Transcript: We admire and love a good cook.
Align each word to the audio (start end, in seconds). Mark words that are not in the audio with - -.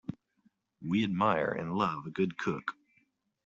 We 0.81 1.03
admire 1.03 1.51
and 1.51 1.75
love 1.75 2.07
a 2.07 2.09
good 2.09 2.35
cook. 2.35 2.71